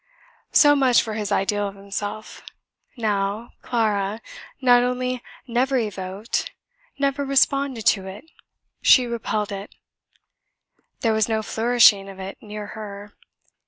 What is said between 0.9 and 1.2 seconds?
for